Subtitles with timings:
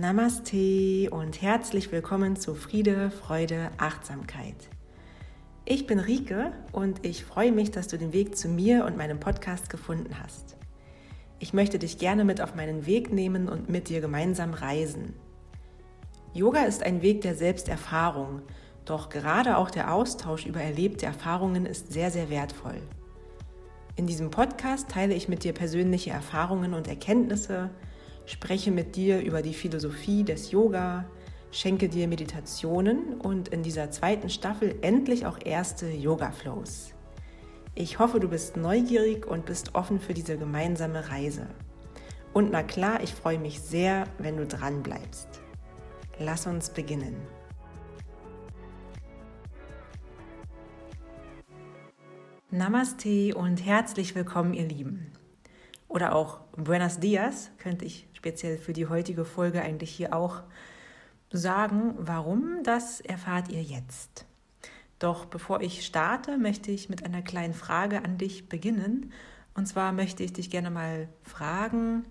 [0.00, 4.54] Namaste und herzlich willkommen zu Friede, Freude, Achtsamkeit.
[5.64, 9.18] Ich bin Rike und ich freue mich, dass du den Weg zu mir und meinem
[9.18, 10.56] Podcast gefunden hast.
[11.40, 15.14] Ich möchte dich gerne mit auf meinen Weg nehmen und mit dir gemeinsam reisen.
[16.32, 18.42] Yoga ist ein Weg der Selbsterfahrung,
[18.84, 22.80] doch gerade auch der Austausch über erlebte Erfahrungen ist sehr, sehr wertvoll.
[23.96, 27.70] In diesem Podcast teile ich mit dir persönliche Erfahrungen und Erkenntnisse,
[28.30, 31.06] spreche mit dir über die Philosophie des Yoga,
[31.50, 36.92] schenke dir Meditationen und in dieser zweiten Staffel endlich auch erste Yoga-Flows.
[37.74, 41.46] Ich hoffe, du bist neugierig und bist offen für diese gemeinsame Reise.
[42.34, 45.28] Und na klar, ich freue mich sehr, wenn du dran bleibst.
[46.18, 47.16] Lass uns beginnen.
[52.50, 55.12] Namaste und herzlich willkommen, ihr Lieben.
[55.88, 60.42] Oder auch Buenos Dias könnte ich speziell für die heutige Folge eigentlich hier auch
[61.30, 61.94] sagen.
[61.98, 64.26] Warum, das erfahrt ihr jetzt.
[64.98, 69.12] Doch bevor ich starte, möchte ich mit einer kleinen Frage an dich beginnen.
[69.54, 72.04] Und zwar möchte ich dich gerne mal fragen,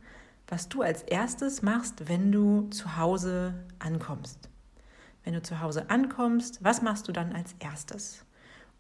[0.47, 4.49] was du als erstes machst, wenn du zu Hause ankommst.
[5.25, 8.23] Wenn du zu Hause ankommst, was machst du dann als erstes?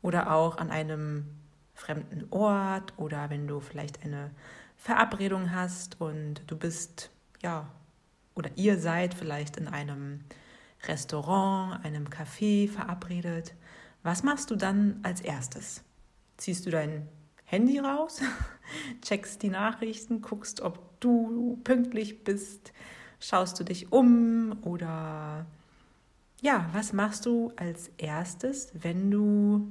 [0.01, 1.25] Oder auch an einem
[1.73, 4.31] fremden Ort oder wenn du vielleicht eine
[4.77, 7.69] Verabredung hast und du bist ja,
[8.35, 10.21] oder ihr seid vielleicht in einem
[10.83, 13.55] Restaurant, einem Café verabredet,
[14.03, 15.83] was machst du dann als erstes?
[16.37, 17.07] Ziehst du dein
[17.45, 18.21] Handy raus,
[19.01, 22.73] checkst die Nachrichten, guckst, ob du pünktlich bist,
[23.19, 25.45] schaust du dich um oder
[26.41, 29.67] ja, was machst du als erstes, wenn du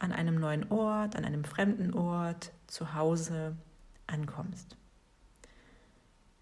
[0.00, 3.56] an einem neuen Ort, an einem fremden Ort, zu Hause
[4.06, 4.76] ankommst?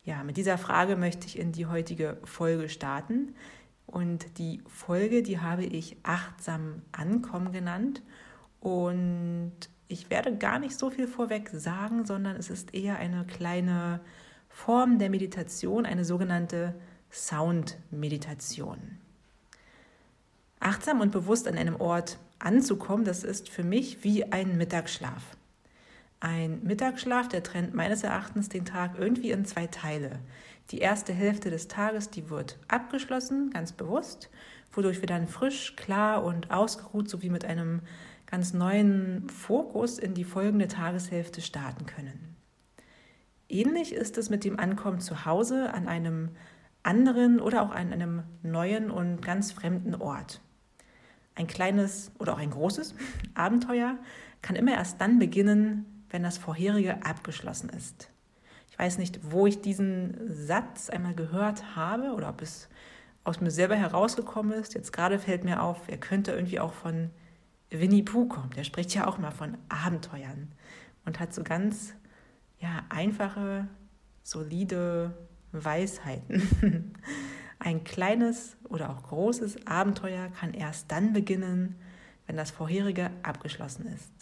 [0.09, 3.35] Ja, mit dieser Frage möchte ich in die heutige Folge starten.
[3.85, 8.01] Und die Folge, die habe ich achtsam ankommen genannt.
[8.59, 9.53] Und
[9.87, 14.01] ich werde gar nicht so viel vorweg sagen, sondern es ist eher eine kleine
[14.49, 16.75] Form der Meditation, eine sogenannte
[17.13, 18.79] Sound-Meditation.
[20.59, 25.38] Achtsam und bewusst an einem Ort anzukommen, das ist für mich wie ein Mittagsschlaf.
[26.21, 30.19] Ein Mittagsschlaf, der trennt meines Erachtens den Tag irgendwie in zwei Teile.
[30.71, 34.29] Die erste Hälfte des Tages, die wird abgeschlossen, ganz bewusst,
[34.73, 37.83] wodurch wir dann frisch, klar und ausgeruht sowie mit einem
[38.27, 42.37] ganz neuen Fokus in die folgende Tageshälfte starten können.
[43.49, 46.31] Ähnlich ist es mit dem Ankommen zu Hause an einem
[46.83, 50.43] anderen oder auch an einem neuen und ganz fremden Ort.
[51.35, 52.95] Ein kleines oder auch ein großes
[53.35, 53.97] Abenteuer
[54.43, 58.11] kann immer erst dann beginnen, wenn das vorherige abgeschlossen ist.
[58.71, 62.69] Ich weiß nicht, wo ich diesen Satz einmal gehört habe oder ob es
[63.25, 64.75] aus mir selber herausgekommen ist.
[64.75, 67.11] Jetzt gerade fällt mir auf, er könnte irgendwie auch von
[67.71, 68.51] Winnie Pooh kommen.
[68.57, 70.53] Der spricht ja auch immer von Abenteuern
[71.05, 71.95] und hat so ganz
[72.61, 73.69] ja, einfache,
[74.23, 75.13] solide
[75.53, 76.95] Weisheiten.
[77.59, 81.75] Ein kleines oder auch großes Abenteuer kann erst dann beginnen,
[82.27, 84.18] wenn das vorherige abgeschlossen ist.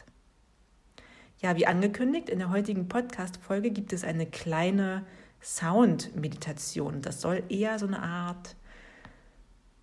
[1.42, 5.04] Ja, wie angekündigt, in der heutigen Podcast-Folge gibt es eine kleine
[5.42, 7.02] Sound-Meditation.
[7.02, 8.56] Das soll eher so eine Art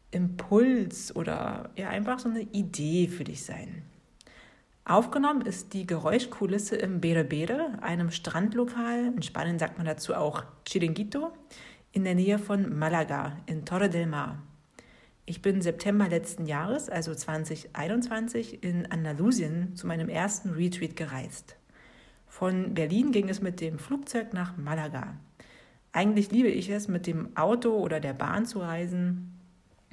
[0.10, 3.84] Impuls oder ja einfach so eine Idee für dich sein.
[4.86, 10.44] Aufgenommen ist die Geräuschkulisse im Bere Bere, einem Strandlokal, in Spanien sagt man dazu auch
[10.68, 11.32] Chiringuito,
[11.92, 14.42] in der Nähe von Malaga in Torre del Mar.
[15.26, 21.56] Ich bin September letzten Jahres, also 2021, in Andalusien zu meinem ersten Retreat gereist.
[22.28, 25.16] Von Berlin ging es mit dem Flugzeug nach Malaga.
[25.94, 29.32] Eigentlich liebe ich es, mit dem Auto oder der Bahn zu reisen.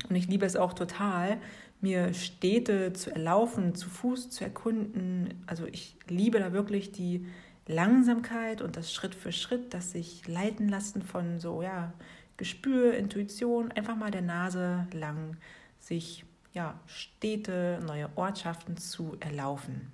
[0.08, 1.36] Und ich liebe es auch total,
[1.80, 5.44] mir Städte zu erlaufen, zu Fuß zu erkunden.
[5.46, 7.26] Also ich liebe da wirklich die
[7.68, 11.92] Langsamkeit und das Schritt für Schritt, das sich leiten lassen von so, ja,
[12.40, 15.36] Gespür, Intuition, einfach mal der Nase lang
[15.78, 19.92] sich ja, Städte, neue Ortschaften zu erlaufen.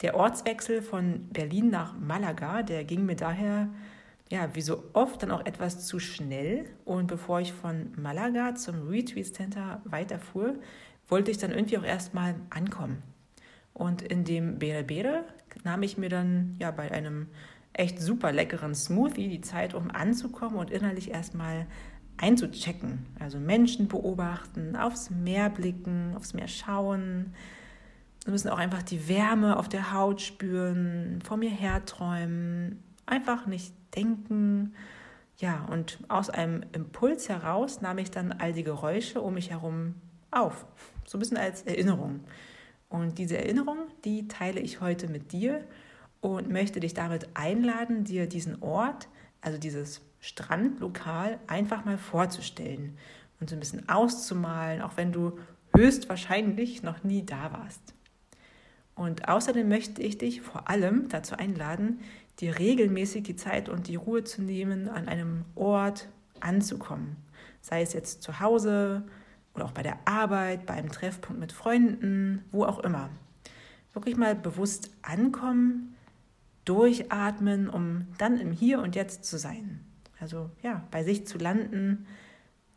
[0.00, 3.68] Der Ortswechsel von Berlin nach Malaga, der ging mir daher,
[4.30, 6.64] ja, wie so oft dann auch etwas zu schnell.
[6.86, 10.54] Und bevor ich von Malaga zum Retreat Center weiterfuhr,
[11.06, 13.02] wollte ich dann irgendwie auch erstmal ankommen.
[13.74, 15.24] Und in dem Bere Bere
[15.64, 17.28] nahm ich mir dann ja bei einem
[17.78, 21.66] echt super leckeren Smoothie die Zeit, um anzukommen und innerlich erstmal
[22.16, 23.06] einzuchecken.
[23.20, 27.34] Also Menschen beobachten, aufs Meer blicken, aufs Meer schauen.
[28.24, 33.72] Wir müssen auch einfach die Wärme auf der Haut spüren, vor mir herträumen, einfach nicht
[33.94, 34.74] denken,
[35.38, 39.94] Ja, und aus einem Impuls heraus nahm ich dann all die Geräusche um mich herum
[40.30, 40.66] auf.
[41.06, 42.20] So ein bisschen als Erinnerung.
[42.88, 45.62] Und diese Erinnerung, die teile ich heute mit dir
[46.20, 49.08] und möchte dich damit einladen, dir diesen Ort,
[49.40, 52.96] also dieses Strandlokal, einfach mal vorzustellen
[53.40, 55.38] und so ein bisschen auszumalen, auch wenn du
[55.74, 57.94] höchstwahrscheinlich noch nie da warst.
[58.94, 62.00] Und außerdem möchte ich dich vor allem dazu einladen,
[62.40, 66.08] dir regelmäßig die Zeit und die Ruhe zu nehmen, an einem Ort
[66.40, 67.16] anzukommen.
[67.60, 69.04] Sei es jetzt zu Hause
[69.54, 73.10] oder auch bei der Arbeit, bei einem Treffpunkt mit Freunden, wo auch immer.
[73.92, 75.95] Wirklich mal bewusst ankommen,
[76.66, 79.80] durchatmen, um dann im Hier und Jetzt zu sein.
[80.20, 82.06] Also ja, bei sich zu landen,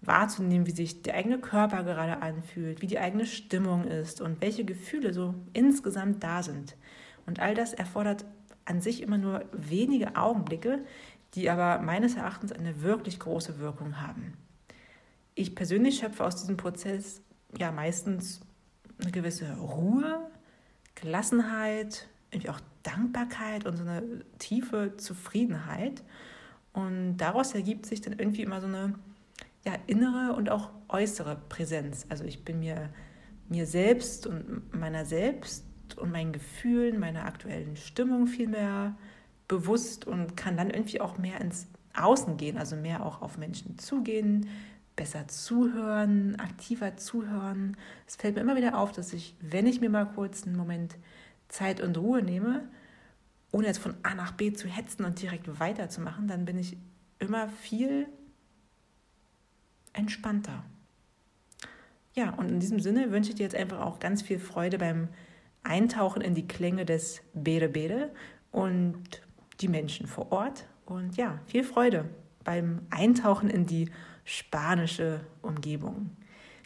[0.02, 4.64] wahrzunehmen, wie sich der eigene Körper gerade anfühlt, wie die eigene Stimmung ist und welche
[4.64, 6.78] Gefühle so insgesamt da sind.
[7.26, 8.26] Und all das erfordert
[8.66, 10.86] an sich immer nur wenige Augenblicke,
[11.34, 14.34] die aber meines Erachtens eine wirklich große Wirkung haben.
[15.36, 17.22] Ich persönlich schöpfe aus diesem Prozess
[17.58, 18.42] ja meistens
[19.02, 20.30] eine gewisse Ruhe,
[20.96, 24.04] Gelassenheit, irgendwie auch Dankbarkeit und so eine
[24.38, 26.04] tiefe Zufriedenheit.
[26.74, 28.94] Und daraus ergibt sich dann irgendwie immer so eine
[29.66, 32.06] ja, innere und auch äußere Präsenz.
[32.10, 32.90] Also ich bin mir,
[33.50, 35.66] mir selbst und meiner selbst
[35.98, 38.96] und meinen Gefühlen, meiner aktuellen Stimmung viel mehr
[39.48, 43.78] bewusst und kann dann irgendwie auch mehr ins Außen gehen, also mehr auch auf Menschen
[43.78, 44.48] zugehen,
[44.96, 47.76] besser zuhören, aktiver zuhören.
[48.08, 50.98] Es fällt mir immer wieder auf, dass ich, wenn ich mir mal kurz einen Moment
[51.50, 52.68] Zeit und Ruhe nehme,
[53.52, 56.78] ohne jetzt von A nach B zu hetzen und direkt weiterzumachen, dann bin ich
[57.20, 58.08] immer viel
[59.94, 60.64] entspannter.
[62.14, 65.10] Ja, und in diesem Sinne wünsche ich dir jetzt einfach auch ganz viel Freude beim
[65.64, 68.12] Eintauchen in die Klänge des Bere Bere
[68.52, 69.22] und
[69.62, 70.66] die Menschen vor Ort.
[70.86, 72.06] Und ja, viel Freude
[72.44, 73.92] beim Eintauchen in die
[74.24, 76.12] spanische Umgebung.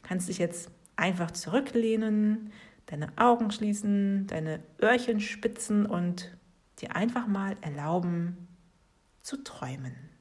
[0.01, 2.51] Du kannst dich jetzt einfach zurücklehnen,
[2.85, 6.35] deine Augen schließen, deine Öhrchen spitzen und
[6.79, 8.47] dir einfach mal erlauben
[9.21, 10.12] zu träumen.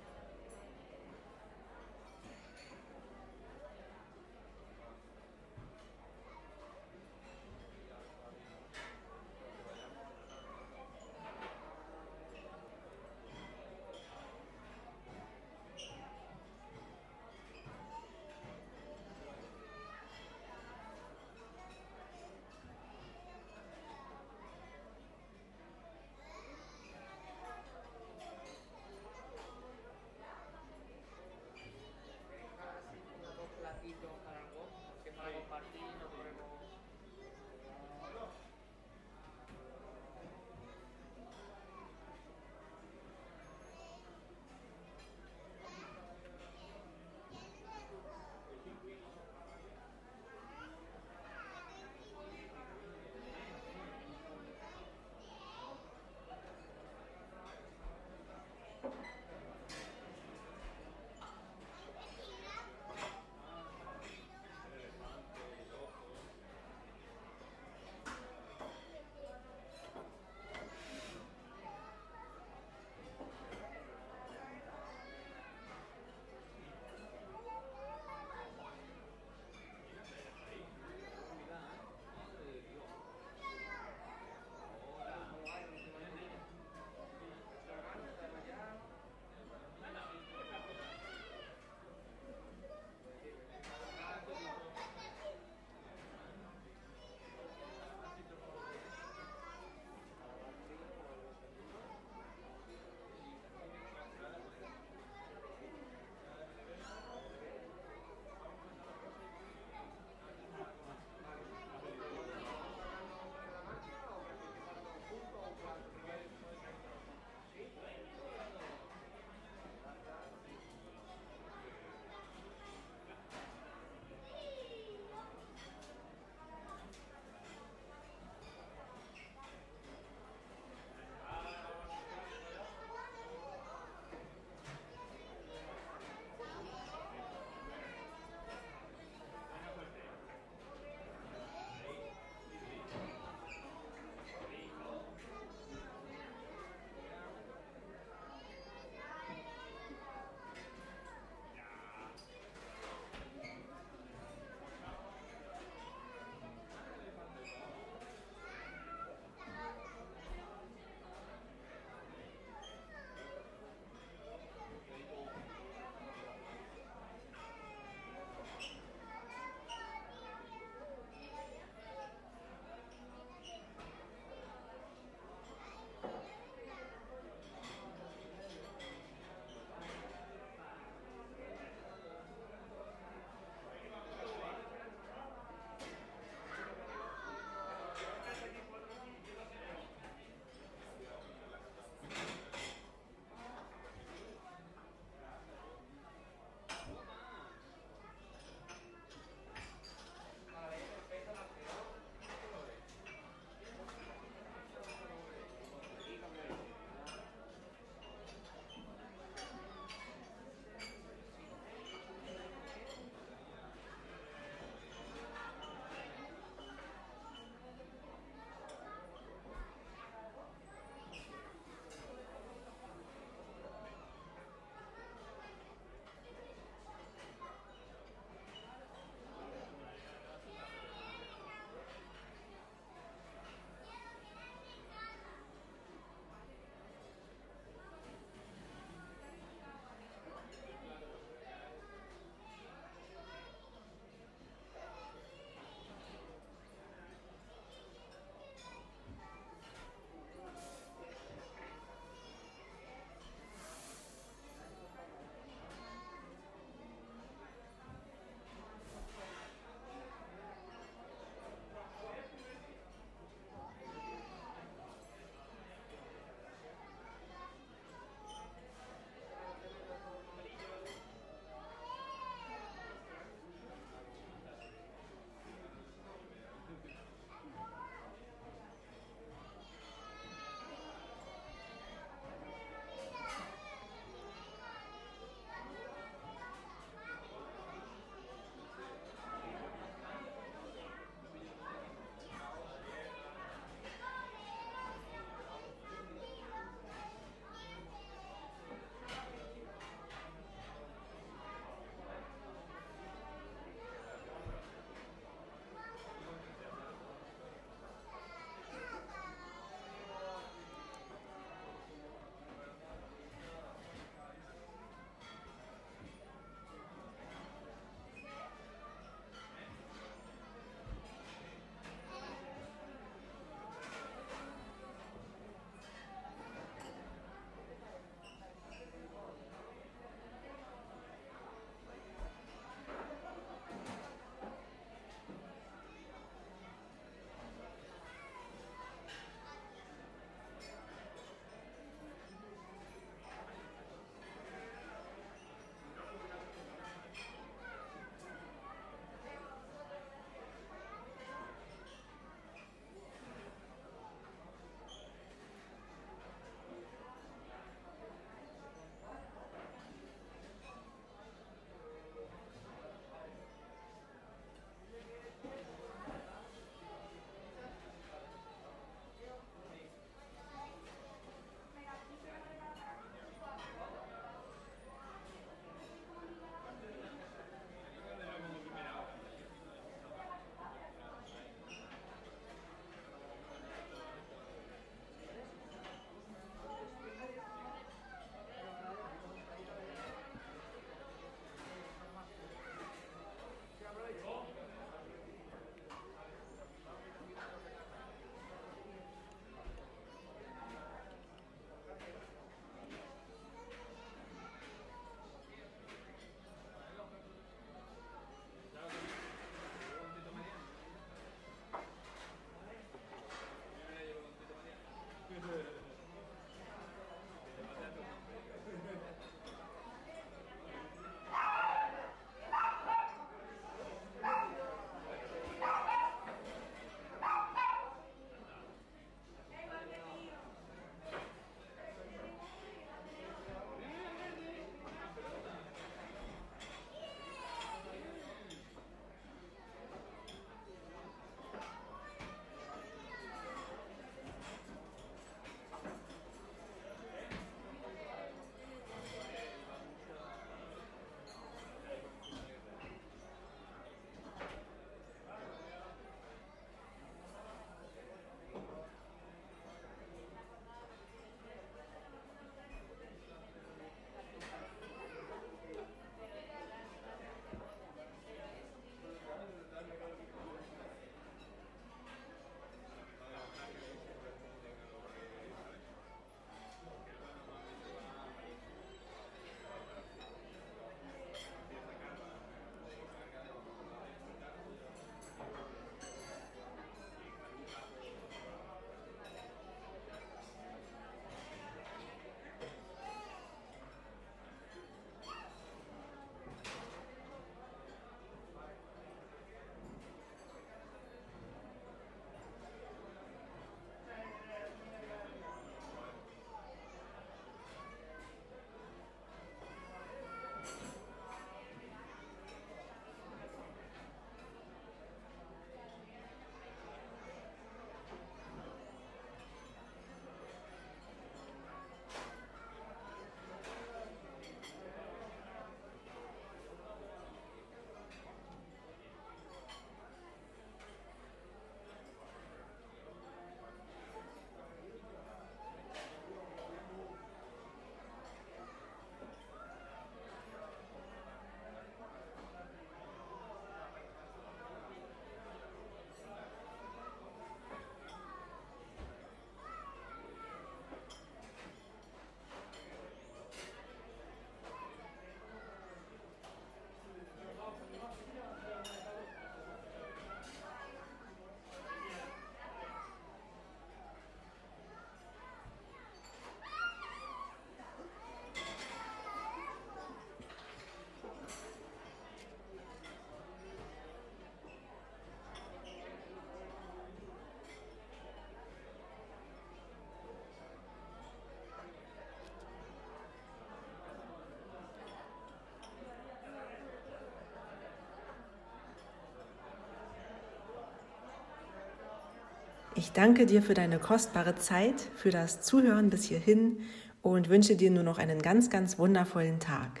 [592.98, 596.78] Ich danke dir für deine kostbare Zeit, für das Zuhören bis hierhin
[597.20, 600.00] und wünsche dir nur noch einen ganz, ganz wundervollen Tag.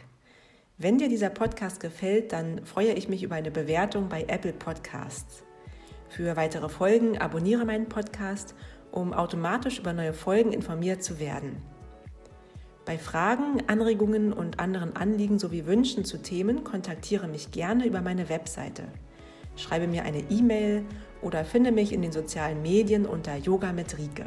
[0.78, 5.42] Wenn dir dieser Podcast gefällt, dann freue ich mich über eine Bewertung bei Apple Podcasts.
[6.08, 8.54] Für weitere Folgen abonniere meinen Podcast,
[8.92, 11.60] um automatisch über neue Folgen informiert zu werden.
[12.86, 18.30] Bei Fragen, Anregungen und anderen Anliegen sowie Wünschen zu Themen kontaktiere mich gerne über meine
[18.30, 18.84] Webseite.
[19.56, 20.86] Schreibe mir eine E-Mail
[21.22, 24.26] oder finde mich in den sozialen Medien unter Yoga mit Rike.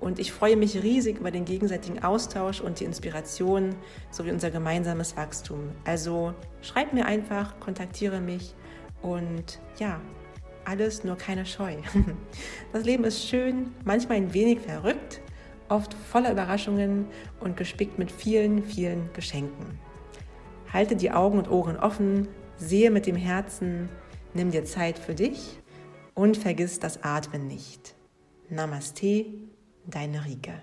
[0.00, 3.74] Und ich freue mich riesig über den gegenseitigen Austausch und die Inspiration
[4.10, 5.70] sowie unser gemeinsames Wachstum.
[5.84, 8.54] Also schreib mir einfach, kontaktiere mich
[9.00, 10.00] und ja,
[10.64, 11.76] alles nur keine Scheu.
[12.72, 15.22] Das Leben ist schön, manchmal ein wenig verrückt,
[15.68, 17.06] oft voller Überraschungen
[17.40, 19.78] und gespickt mit vielen, vielen Geschenken.
[20.72, 23.88] Halte die Augen und Ohren offen, sehe mit dem Herzen,
[24.34, 25.58] nimm dir Zeit für dich
[26.16, 27.94] und vergiss das Atmen nicht.
[28.48, 29.26] Namaste,
[29.86, 30.60] deine Rike.